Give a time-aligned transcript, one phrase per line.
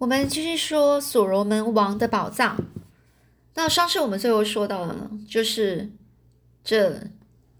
[0.00, 2.56] 我们继续说所罗门王的宝藏。
[3.54, 5.90] 那上次我们最后说到了，就是
[6.64, 7.02] 这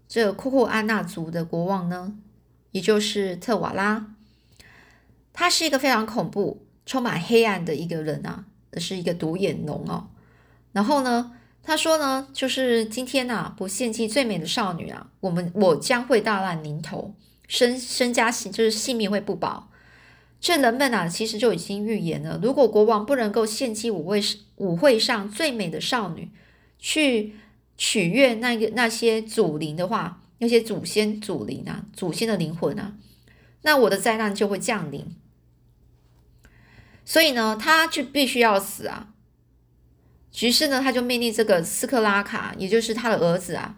[0.07, 2.15] 这库库安纳族的国王呢，
[2.71, 4.15] 也就是特瓦拉，
[5.31, 8.45] 他是一个非常恐怖、充满黑暗的一个人啊，
[8.77, 10.07] 是一个独眼龙哦。
[10.71, 17.13] 然后呢，他说呢，就是今天呐，不献祭最美的少女啊，我们我将会大难临头，
[17.47, 19.67] 身身家性就是性命会不保。
[20.41, 24.19] 这人们啊，其实就已经预言了，如果国王不能够献祭舞会
[24.55, 26.31] 舞会上最美的少女，
[26.79, 27.35] 去
[27.77, 32.95] 取悦那个那些祖灵的话，那些祖先祖灵啊，祖先的灵魂啊，
[33.61, 35.15] 那我的灾难就会降临。
[37.05, 39.09] 所以呢，他就必须要死啊。
[40.39, 43.75] 于是呢，他就命令这个斯克拉卡，也就是他的儿子啊，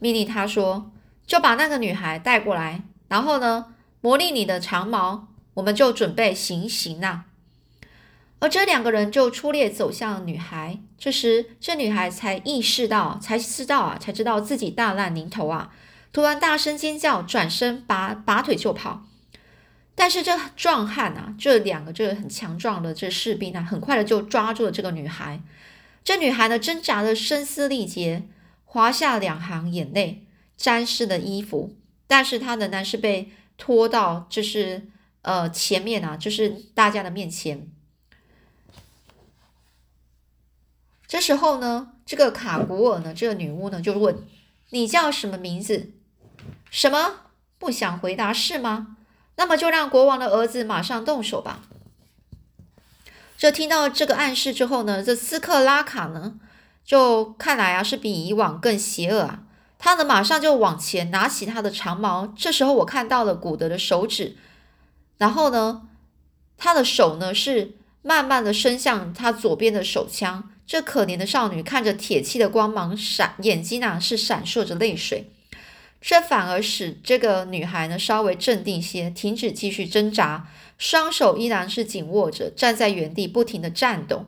[0.00, 0.92] 命令他说，
[1.26, 5.28] 就把那个女孩带过来，然后呢，磨砺你的长矛。
[5.60, 7.26] 我们就准备行刑啊。
[8.38, 10.78] 而这两个人就出列走向女孩。
[10.98, 15.70] 这时，这女孩才意识到，才知道啊，才知道自己大难临头啊！
[16.12, 19.06] 突然大声尖叫，转身拔拔腿就跑。
[19.94, 25.42] 但是这壮汉啊，这两个这很强壮的这士兵啊，很快的就抓住了这个女孩。
[26.02, 28.22] 这女孩呢，挣扎的声嘶力竭，
[28.64, 30.24] 滑下两行眼泪，
[30.56, 31.76] 沾湿了衣服。
[32.06, 34.88] 但是她仍然是被拖到，就是。
[35.22, 37.70] 呃，前面啊，就是大家的面前。
[41.06, 44.24] 这时候呢，这个卡古尔呢，这个女巫呢，就问
[44.70, 45.90] ：“你叫什么名字
[46.70, 47.22] ？”“什么？
[47.58, 48.96] 不想回答是吗
[49.36, 51.62] ？”“那么就让国王的儿子马上动手吧。”
[53.36, 56.38] 这听到这个暗示之后呢，这斯克拉卡呢，
[56.84, 59.42] 就看来啊，是比以往更邪恶啊。
[59.78, 62.32] 他呢，马上就往前拿起他的长矛。
[62.36, 64.36] 这时候，我看到了古德的手指。
[65.20, 65.82] 然后呢，
[66.56, 70.50] 他的手呢是慢慢的伸向他左边的手枪。
[70.66, 75.30] 这可怜的少女看着铁器的光芒闪，眼睛呢是闪烁着泪水。
[76.00, 80.48] 这反而使这个女孩呢稍微镇定些，停止继续挣扎，
[80.78, 84.24] 双手依然是紧握着，站在原地不停的颤抖。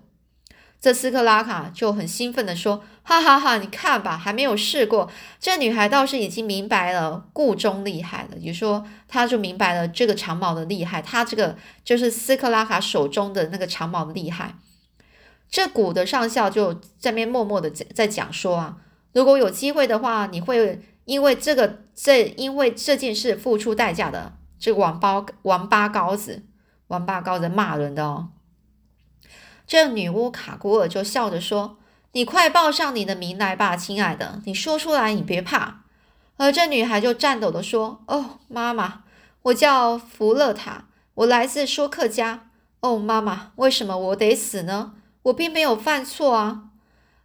[0.83, 5.09] 这斯克拉卡就很兴奋的说：“哈哈哈，你看吧，还没有试过。
[5.39, 11.01] 这女孩倒是已经明白了故中厉害了，也说她就明白了这个长矛的厉害。
[11.01, 14.57] 她这个就是斯克拉卡手中的那个长矛的厉害。
[15.49, 18.79] 这古的上校就在边默默的在在讲说啊，
[19.13, 24.33] 如果有机会的话，你会因为这个这因为这件事付出代价的。
[24.59, 26.43] 这个王八王八羔子，
[26.89, 28.31] 王八羔子骂人的哦。”
[29.67, 31.77] 这女巫卡古尔就笑着说
[32.13, 35.83] ：“你快报上你的名来吧，亲爱的，你说出来，你别怕。”
[36.37, 39.05] 而这女孩就颤抖的说：“哦，妈妈，
[39.43, 42.49] 我叫弗勒塔，我来自说客家。
[42.81, 44.95] 哦，妈妈，为什么我得死呢？
[45.23, 46.65] 我并没有犯错啊。”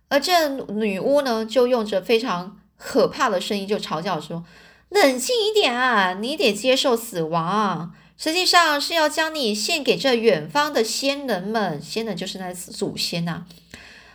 [0.09, 4.45] 而这女巫呢，就用着非常可怕的声音就嘲笑说
[4.89, 13.45] ：“冷静一点啊，你得接受死亡。”实际上是要将你献给这远方的仙人们，仙人就是那祖先呐。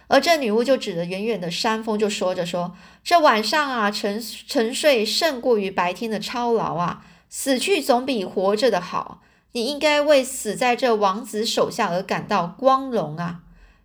[0.08, 9.22] 而这女巫就指着远远的山峰，就说着说：“这晚上啊，沉沉睡胜过于白天的操劳啊，死去总比活着的好。
[9.52, 13.40] 你应该为死在这王子手下而感到光荣啊。”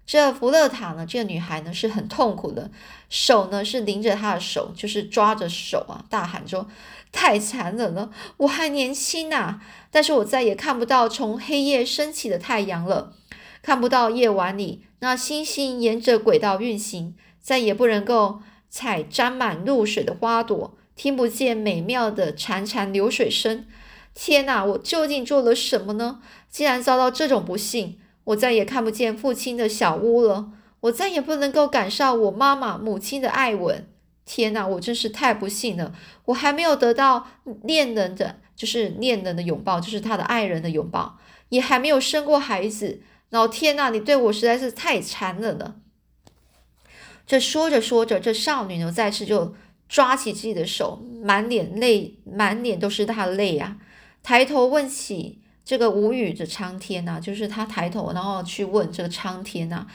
[0.07, 2.71] 这福勒塔呢，这个女孩呢是很痛苦的，
[3.09, 6.67] 手呢是拎着她的手，就是抓着手啊，大喊说
[7.11, 8.11] ：“太残忍了！
[8.37, 9.59] 我还年轻呐，
[9.91, 13.13] 但是我再也看不到从黑夜升起的太阳了，
[13.61, 23.65] 看不到夜晚里那星星沿着轨道运行，再也不能够采沾满露水的花朵，听不见美妙的潺潺流水声。
[24.13, 26.19] 天哪，我究竟做了什么呢？
[26.49, 30.49] 竟然遭到这种不幸！”我再也看不见父亲的小屋了，
[30.81, 33.87] 我再也不能够感受我妈妈、母亲的爱吻。
[34.27, 35.93] 天哪，我真是太不幸了！
[36.25, 37.25] 我还没有得到
[37.63, 41.17] 恋人的，就是恋人的拥抱，就是他的爱人的拥抱，
[41.49, 43.01] 也还没有生过孩子。
[43.29, 45.77] 老天呐，你对我实在是太残忍了！
[47.25, 49.55] 这说着说着，这少女呢再次就
[49.87, 53.77] 抓起自己的手，满脸泪，满脸都是她的泪啊，
[54.21, 55.39] 抬头问起。
[55.63, 59.85] 这个无语的苍天呐，就是他抬头，然后去问这个苍天呐，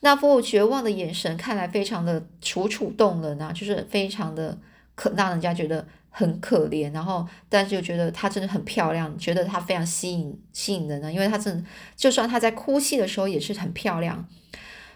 [0.00, 4.56] 那副绝望的眼神，看来非常的楚楚动人啊，就是非常的
[4.94, 11.64] 可让人家觉得很可怜，然后但是又觉得她真的很漂亮，觉得她非常吸引吸引人呢，因为她真
[11.96, 14.28] 就算她在哭泣的时候也是很漂亮，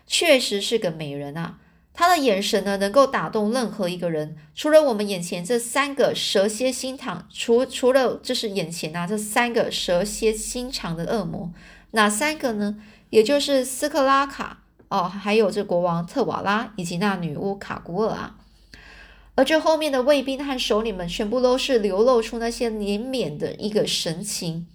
[0.06, 1.58] 确实是个美人啊。
[1.94, 4.34] 她的眼神呢，能够打动任何一个人。
[4.54, 11.52] 除了我们眼前这三个蛇蝎心肠，除除了就是眼前啊这三个蛇蝎心肠的恶魔，
[11.90, 12.78] 哪三个呢？
[13.10, 14.61] 也就是斯克拉卡
[14.92, 18.36] 哦，还有这国王特瓦拉以及那女巫卡古尔啊。
[19.34, 24.66] 而这后面的卫兵和首领们全部都是流露出那些怜悯的一个神情。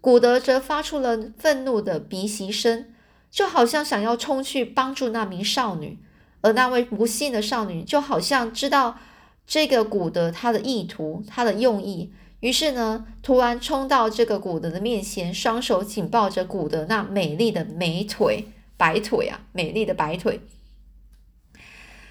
[0.00, 2.86] 古德则发出了愤怒的鼻息声，
[3.32, 5.98] 就好像想要冲去帮助那名少女。
[6.40, 8.96] 而那位不幸的少女就好像知道
[9.44, 18.44] 这个古德他的意图、他的用意，于是呢，突然冲到这个古德的面前，双手紧抱着古德那美丽的美腿、
[18.78, 20.40] 白腿啊，美丽的白腿。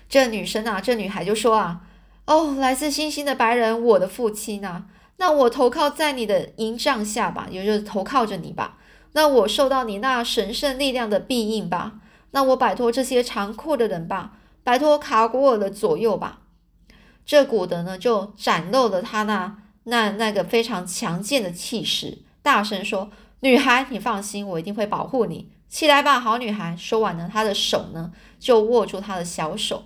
[0.08, 1.82] 这女生啊，这女孩就说啊
[2.28, 4.86] ：“哦，来自星星的白人，我的父亲啊，
[5.18, 8.78] 那我投靠在你的营帐下吧，也就是投靠着你吧。
[9.14, 11.96] 那我受到你那神圣力量的庇应吧。
[12.32, 16.42] 那我摆脱这些残酷的人吧，摆脱卡古尔的左右吧。”
[17.26, 23.10] 这古德呢，就展露了他那那那个非常强健的气势，大声说
[23.42, 25.50] ：“女孩，你放心，我一定会保护你。
[25.70, 29.86] 起来吧，好女孩。”说完呢，他的手呢就握住他的小手。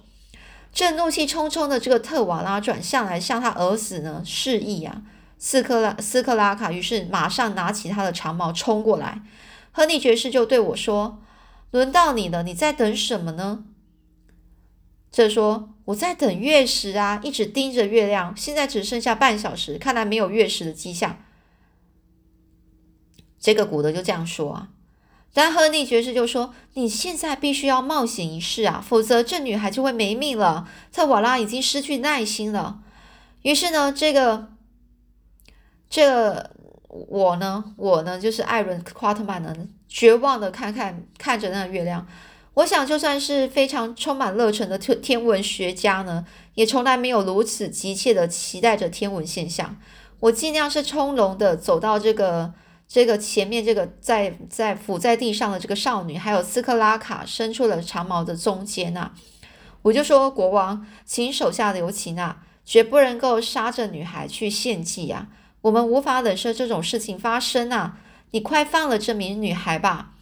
[0.74, 5.02] 正怒气冲冲的这个特瓦拉转向来向他儿子呢示意啊，
[5.38, 9.22] 斯克拉斯克拉卡于是马上拿起他的长矛冲过来。
[9.74, 11.22] 亨利爵士就对我说
[11.72, 13.66] ：“轮到你了，你在等什么呢？”
[15.12, 21.18] 这说：“我在等月食啊，一直盯着月亮，现在只剩下半小时，看来没有月食的迹象。”
[23.40, 24.70] 这个古德就这样说啊。
[25.34, 32.80] 但亨利爵士就说：“你现在必须要冒险一试啊，否则这女孩就会没命了。”特瓦拉已经失去耐心了。
[33.44, 34.50] 于是呢，这个
[35.90, 36.52] 这
[36.90, 39.56] 我呢，我呢，就是艾伦·夸特曼呢，
[39.88, 42.06] 绝望的看看看着那月亮。
[42.56, 46.26] 我想，就算是非常充满热忱的天天文学家呢，
[46.56, 49.78] 也从来没有如此急切的期待着天文现象。
[50.20, 52.54] 我尽量是从容的走到这个。
[52.94, 59.12] 这个前面这个在在伏在地上的这个少女，还有斯克拉卡伸出了长矛的中间呐，
[59.84, 65.30] 我就说国王，请手下留情啊，绝不能够杀这女孩去献祭啊，
[65.62, 68.00] 我们无法忍受这种事情发生啊，
[68.32, 70.16] 你快放了这名女孩吧。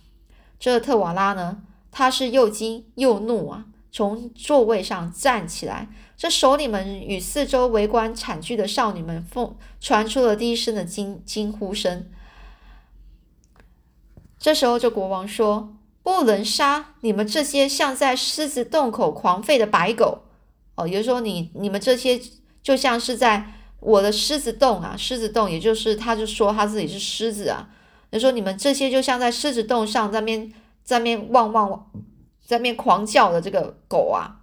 [0.59, 12.05] 这特瓦拉呢，他是又惊又怒啊，从座位上站起来，这首领们与四周围观惨剧的少女们奉传出了低声的惊惊呼声。
[14.39, 20.23] 这时候，这国王说：“不能杀你们这些像在狮子洞口狂吠的白狗
[20.75, 22.19] 哦，也就是说，你你们这些
[22.63, 23.51] 就像是在
[23.81, 27.67] 我的狮子洞啊，狮子洞，也就是他就说他自己是狮子啊。
[28.11, 30.53] 他说你们这些就像在狮子洞上在面
[30.83, 31.91] 在面汪汪
[32.45, 34.39] 在面狂叫的这个狗啊，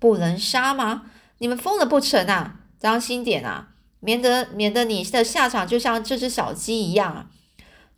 [0.00, 1.04] 不能杀吗？
[1.38, 2.56] 你们疯了不成啊？
[2.80, 3.68] 当心点啊，
[4.00, 7.30] 免得免得你的下场就像这只小鸡一样啊！”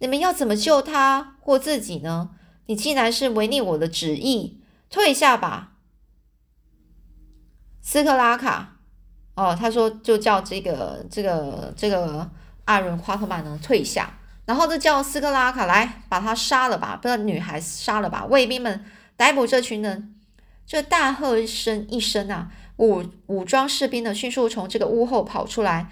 [0.01, 2.31] 你们要怎么救他或自己呢？
[2.67, 5.73] 你既然是违逆我的旨意，退下吧，
[7.81, 8.77] 斯克拉卡。
[9.35, 12.31] 哦，他说就叫这个这个这个
[12.65, 18.27] 阿伦夸特曼呢退下，然后就叫斯克拉卡来把他杀了吧，把女孩杀了吧。
[18.27, 18.85] 卫兵们
[19.17, 20.15] 逮捕这群人，
[20.67, 25.91] 这大喝一声一声啊，武武装士兵呢迅速从这个屋后跑出来。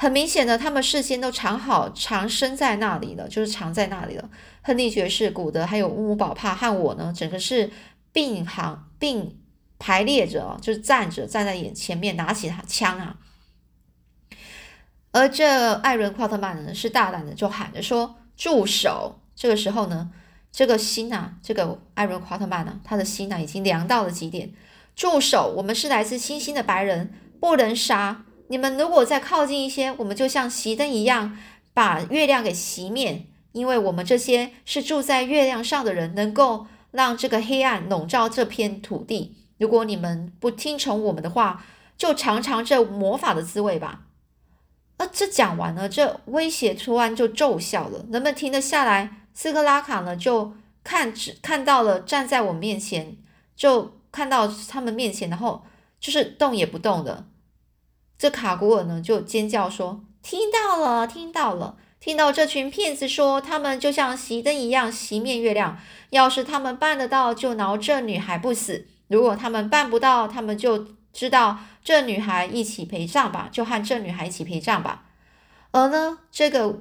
[0.00, 4.30] 很明显的，他们事先都藏好、藏身在那里了，就是藏在那里了。
[4.62, 7.68] 亨利爵士、古德还有乌姆宝帕和我呢，整个是
[8.12, 9.36] 并行并
[9.76, 13.16] 排列着，就是站着站在眼前面，拿起他枪啊。
[15.10, 20.12] 而这艾伦·夸特曼呢，是大胆的就喊着说：“住手！”这个时候呢，
[20.52, 24.52] 这个心啊，这个艾伦·夸特曼呢，他的心呢已经凉到了极点。
[24.94, 25.52] 住手！
[25.56, 28.24] 我们是来自星星的白人，不能杀。
[28.48, 31.36] 你们如果再靠近一些，我们就像熄灯一样，
[31.72, 33.26] 把月亮给熄灭。
[33.52, 39.36] 因为我们这些是住在月亮上的人，能够让这个黑暗笼罩这片土地。
[39.58, 41.64] 如果你们不听从我们的话，
[41.96, 44.02] 就尝尝这魔法的滋味吧。
[44.98, 48.04] 啊，这讲完了，这威胁突然就奏效了。
[48.12, 50.52] 人们停了下来，斯克拉卡呢就
[50.84, 53.16] 看只看到了站在我们面前，
[53.56, 55.64] 就看到他们面前，然后
[55.98, 57.26] 就是动也不动的。
[58.18, 65.78] 这卡古尔呢，就尖叫说：“听到了，听到了，听到这群骗子说，他们就像熄灯一样熄灭月亮。
[66.10, 75.04] 要是他们办得到，就挠这女孩不死；如果他们办不到，他们就知道这女孩一起陪葬吧，就和这女孩一起陪葬吧。”
[75.70, 76.80] 而呢，这个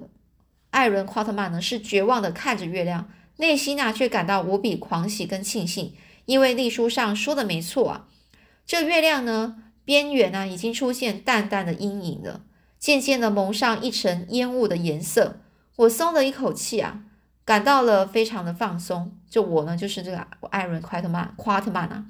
[0.71, 5.93] 艾伦·夸特曼呢，是绝望的看着月亮，内心啊却感到无比狂喜跟庆幸，
[6.25, 8.07] 因为历书上说的没错啊，
[8.65, 9.57] 这月亮呢。
[9.87, 12.41] 边缘呢，已经出现淡淡的阴影了，
[12.77, 15.39] 渐渐的蒙上一层烟雾的颜色。
[15.77, 17.05] 我松了一口气啊，
[17.45, 19.17] 感到了非常的放松。
[19.29, 22.03] 就我呢，就是这个艾伦·夸特曼，夸特曼啊。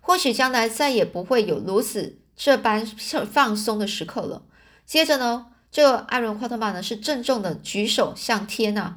[0.00, 4.40] 或许将来再也不会有如此这般放松的时刻了。
[4.86, 8.96] 接着呢，这个艾伦·夸特曼呢是郑重的举手向天呐。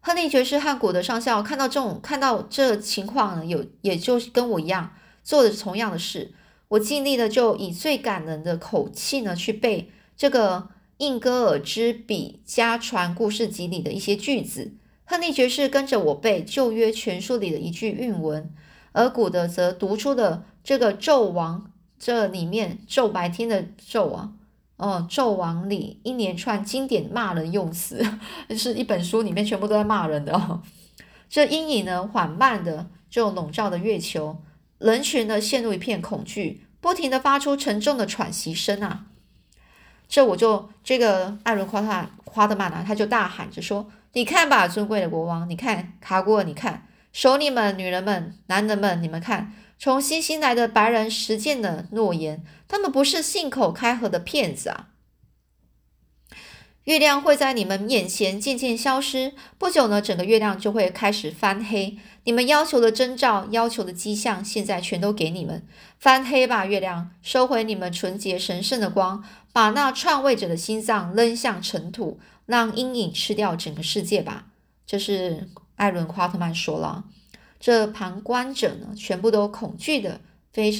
[0.00, 6.34] 亨利爵士和古德上校看到这种看到这情况呢，有也就跟我一样做的同样的事。
[6.68, 14.72] 我尽力的就以最感人的口气呢去背这个印戈尔之笔家传故事集里的一些句子。
[15.04, 18.52] 亨利爵士跟着我背旧约全书里的一句韵文，
[18.92, 24.32] 而古德则读出了这个纣王这里面纣白天的纣啊。
[24.76, 28.04] 哦，纣王里一连串经典骂人用词，
[28.56, 30.62] 是一本书里面全部都在骂人的哦。
[31.28, 34.36] 这阴影呢，缓慢的就笼罩的月球，
[34.78, 39.06] 人群呢陷入一片恐惧，不停的发出沉重的喘息声啊。
[40.08, 54.87] 这我就这个艾伦夸特夸德曼啊，他就大喊着说：“你看吧，尊贵的国王，你看卡古尔，你看首领们、女人们、男人们，你们看。”从新西兰的白人实践的诺言，他们不是信口开河的骗子啊！
[56.88, 61.98] 月亮会在你们眼前渐渐消失，不久呢，整个月亮就会开始翻黑。
[62.24, 65.66] 你们要求的征兆、要求的迹象，现在全都给你们。
[65.98, 74.46] 翻黑吧，月亮，收回你们纯洁神圣的光，把那篡位者的心脏扔向尘土，让阴影吃掉整个世界吧。
[74.86, 77.04] 这是艾伦·夸特曼说了。
[77.60, 80.22] 这旁观者呢，全部都恐惧的，
[80.54, 80.72] 飞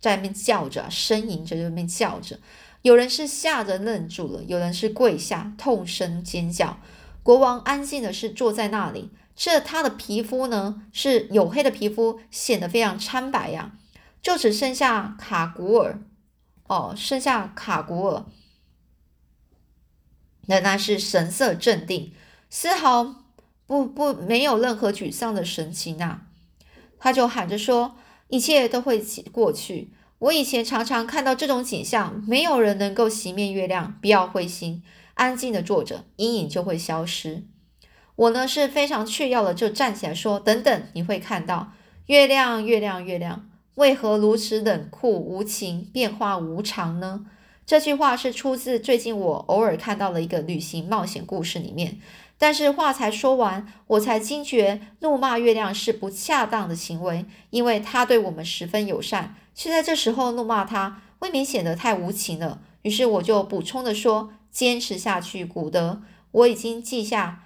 [0.00, 2.38] 在那边叫着，呻吟着，在那边叫着。
[2.82, 6.78] 有人是吓得愣住了，有人是跪下，痛声尖叫。
[7.22, 13.76] 国王安静的是坐在那里，这他的皮肤呢是黝黑的皮肤，显得非常苍白呀。
[14.22, 16.02] 就只剩下卡古尔，
[16.66, 18.24] 哦，剩下卡古尔，
[20.46, 22.12] 那那是神色镇定，
[22.48, 23.16] 丝毫。
[23.66, 26.22] 不不，没有任何沮丧的神情呐，
[26.98, 27.96] 他就喊着说
[28.26, 29.92] ：“一切都会过去。
[30.20, 33.98] 我以前常常看到这种景象，没有人能够熄灭月亮。
[34.02, 34.82] 不要灰心，
[35.14, 37.44] 安静的坐着，阴影就会消失。”
[38.16, 41.72] 我呢是非常确要的，就站起来说：“等等，你会看到
[42.04, 47.24] 月亮，月亮，月亮，为何如此冷酷无情，变化无常呢？”
[47.64, 51.98] 这句话是出自最近我偶尔看到的一个旅行冒险故事里面。
[52.36, 59.36] 但是话才说完，我才惊觉怒骂月亮是不恰当的行为，因为它对我们十分友善。
[59.54, 62.60] 却在这时候怒骂他，未免显得太无情了。
[62.82, 67.44] 于是我就补充的说：“坚持下去，古德，我已经记下，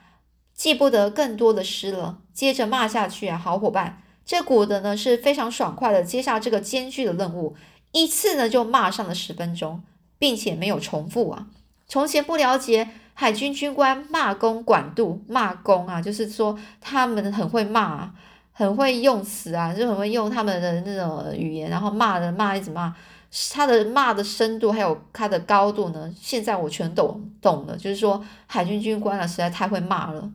[0.54, 2.18] 记不得更多的诗了。
[2.32, 7.56] 接着骂下去啊，好伙伴。”这古德呢是非常爽快的接下这个艰巨的任务，
[7.92, 9.82] 一次呢就骂上了十分钟，
[10.18, 11.48] 并且没有重复啊。
[11.86, 12.90] 从前不了解。
[13.16, 18.12] 海军军官骂公管度，骂公啊，就是说他们很会骂，
[18.56, 22.94] 很会用词啊，就很会用他们的那种语言，然后骂人骂一直骂，
[23.52, 30.30] 他的骂的深度还有他的高度呢，现在我全懂懂了，就是说海军军官啊实在太会骂了。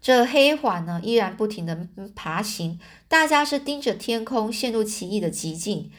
[0.00, 5.90] 这黑环呢依然不停的爬行，大家是盯着天空，陷入奇异的寂静。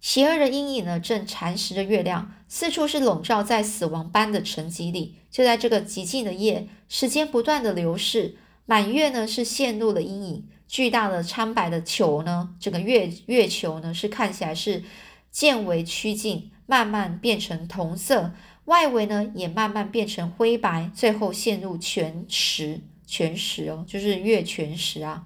[0.00, 5.16] 邪恶的阴影呢，正蚕食着月亮，四处是笼罩在死亡般的沉寂里。
[5.30, 8.34] 就在这个寂静的夜，时间不断的流逝，
[8.64, 14.84] 满月呢是陷入了阴影，巨大的苍白的球呢，这个月月球呢是看起来是
[15.30, 18.32] 渐为趋近，慢慢变成铜色，
[18.66, 25.24] 外围呢也慢慢变成灰白，最后陷入全食，全食哦，就是月全食啊。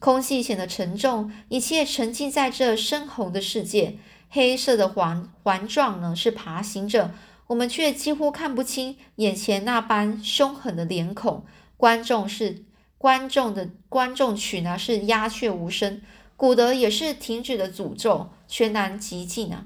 [0.00, 3.96] 空气显得沉重，一切沉浸在这深红的世界。
[4.30, 7.12] 黑色的环环状呢是爬行着，
[7.46, 11.44] 我们却几乎看不清眼前那般凶狠的脸孔。
[11.78, 12.64] 观众是
[12.98, 16.02] 观众的观众曲呢是鸦雀无声，
[16.36, 19.64] 古德也是停止了诅咒，全然寂静啊。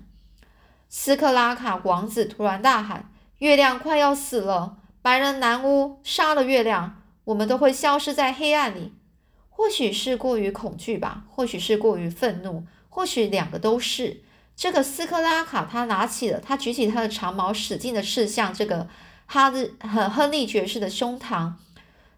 [0.91, 4.77] 斯克拉卡王子突然大喊：“月亮快要死了！
[5.01, 8.93] 白人男巫杀了月亮，我们都会消失在黑暗里。”
[9.49, 14.23] 或许是过于恐惧吧，或许是过于愤怒，或许两个都是。
[14.55, 18.87] 这个斯克拉卡他拿起了，他举起他的长矛，使劲的刺向这个
[19.25, 21.53] 哈日和亨利爵士的胸膛。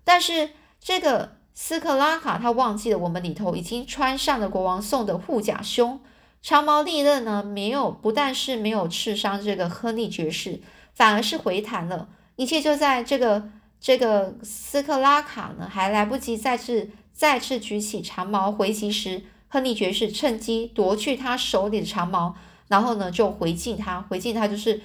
[0.04, 6.00] 但是这个斯克拉卡他忘记了，我们里头已经穿上了国王送的护甲胸，
[6.42, 10.61] 长矛利刃呢，没有不但是没有刺伤这个亨利爵士，
[10.92, 12.08] 反而是回弹了。
[12.37, 13.49] 一切就在这个
[13.80, 16.90] 这个斯克拉卡呢，还来不及再次。
[17.14, 22.34] 再次举起长矛回击时，亨利爵士趁机夺去他手里的长矛，
[22.66, 24.82] 然后呢就回敬他，回敬他就是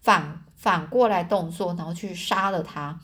[0.00, 2.98] 反反过来动作，然后去杀了他。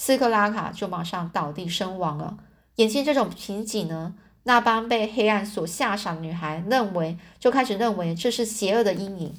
[0.00, 2.38] 斯克拉卡就马上倒地身亡了。
[2.76, 4.14] 眼见这种情景呢，
[4.44, 9.34] 那帮被黑暗所吓傻的女孩认为，就开始认为这是邪恶的阴影，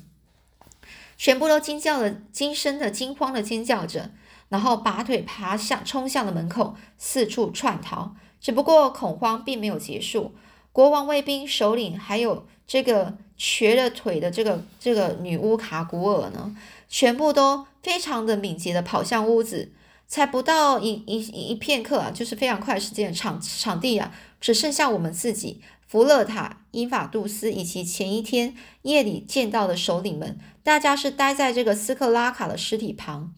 [1.18, 4.12] 全部都惊叫了，惊声的、惊慌的尖叫着，
[4.50, 8.14] 然后拔腿爬向、冲向了门口，四处窜逃。
[8.42, 10.34] 只不过恐慌并没有结束，
[10.74, 16.54] 国王卫兵首领还有这个瘸了腿的这个这个女巫卡古尔呢，
[16.90, 19.72] 全部都非常的敏捷的跑向屋子。
[20.10, 24.12] 才不到一一一片刻啊，就是非常快时间，场场地啊，
[24.42, 33.36] 只剩下我们自己，弗勒塔、英法杜斯以及前一天夜里见到的首领们，大家是待在这个斯克拉卡的尸体旁。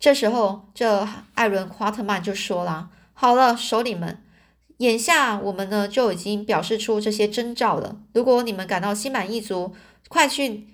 [0.00, 4.22] 这时候，这艾伦·夸特曼就说了：“好了，首领们，
[4.78, 8.00] 眼下我们呢就已经表示出这些征兆了。
[8.14, 9.74] 如果你们感到心满意足，
[10.08, 10.68] 快去，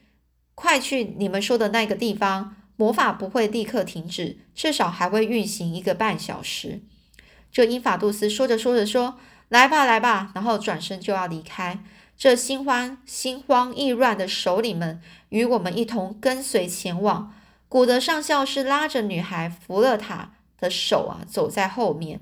[0.54, 6.80] 快去你们说的那个地方。”魔法不会立刻停止，至少还会运行一个半小时。
[7.52, 11.78] 这英法杜斯说着说着说：“来吧，来吧。”然后转身就要离开。
[12.18, 17.32] 这心慌心慌意乱的首领们与我们一同跟随前往。
[17.68, 22.20] 古德上校是拉着女孩弗勒塔的手啊，走在后面。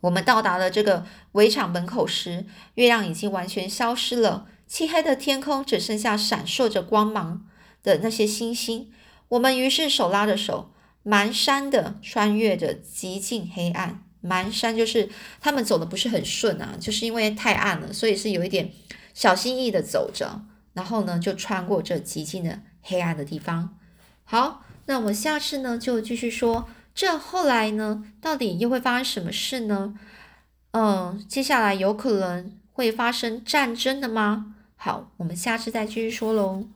[0.00, 7.46] 我们到达了这个围场门口时，月亮已经完全消失了，漆黑的天空只剩下闪烁着光芒
[7.82, 8.90] 的那些星星。
[9.28, 10.70] 我们于是手拉着手，
[11.04, 14.02] 蹒跚的穿越着极尽黑暗。
[14.22, 15.08] 蹒跚就是
[15.40, 18.72] 他们走的不是很顺啊，就是因为太暗了，所以是有一点
[19.14, 20.42] 小心翼翼的走着。
[20.72, 23.78] 然后呢，就穿过这极尽的黑暗的地方。
[24.24, 29.94] 好，那我们下次呢就继续说，这后来呢到底又会发生什么事呢？
[30.72, 34.54] 嗯，接下来有可能会发生战争的吗？
[34.76, 36.66] 好，我们下次再继续说喽。